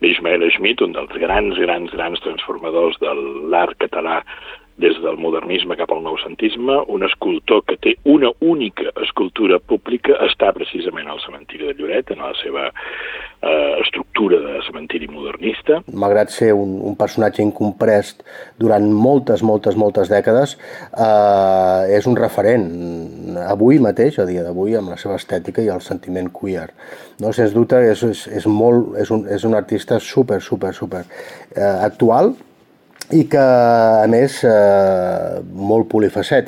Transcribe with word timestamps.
Ismael 0.00 0.44
Schmidt, 0.54 0.80
un 0.84 0.92
dels 0.94 1.10
grans, 1.18 1.56
grans, 1.58 1.90
grans 1.90 2.20
transformadors 2.22 3.00
de 3.02 3.10
l'art 3.50 3.74
català 3.82 4.20
des 4.78 4.94
del 5.02 5.16
modernisme 5.18 5.74
cap 5.74 5.90
al 5.90 6.04
noucentisme, 6.04 6.76
un 6.86 7.02
escultor 7.02 7.64
que 7.66 7.74
té 7.82 7.96
una 8.06 8.30
única 8.38 8.92
escultura 9.02 9.58
pública 9.58 10.14
està 10.22 10.52
precisament 10.54 11.10
al 11.10 11.18
cementiri 11.24 11.66
de 11.66 11.74
Lloret, 11.80 12.12
en 12.14 12.22
la 12.22 12.30
seva 12.38 12.68
eh, 12.70 13.74
estructura 13.82 14.38
de 14.44 14.60
cementiri 14.68 15.10
modernista. 15.10 15.80
Malgrat 15.90 16.30
ser 16.30 16.52
un, 16.54 16.78
un 16.78 16.94
personatge 17.00 17.42
incomprès 17.42 18.14
durant 18.62 18.86
moltes, 18.86 19.42
moltes, 19.42 19.74
moltes 19.74 20.14
dècades, 20.14 20.54
eh, 20.94 21.98
és 21.98 22.06
un 22.06 22.14
referent 22.22 22.70
avui 23.46 23.78
mateix, 23.82 24.18
a 24.18 24.26
dia 24.28 24.42
d'avui, 24.46 24.74
amb 24.78 24.92
la 24.92 24.98
seva 25.00 25.16
estètica 25.20 25.62
i 25.62 25.70
el 25.72 25.80
sentiment 25.84 26.30
queer. 26.34 26.68
No, 27.22 27.32
sens 27.36 27.54
dubte, 27.54 27.80
és, 27.92 28.02
és, 28.02 28.26
és, 28.40 28.46
molt, 28.50 28.94
és, 28.98 29.10
un, 29.14 29.26
és 29.28 29.44
un 29.44 29.54
artista 29.58 30.00
super, 30.00 30.40
super, 30.42 30.74
super 30.76 31.04
eh, 31.04 31.62
actual, 31.62 32.34
i 33.14 33.22
que, 33.30 33.40
a 33.40 34.06
més, 34.10 34.42
eh, 34.44 35.38
molt 35.56 35.88
polifacètic. 35.88 36.46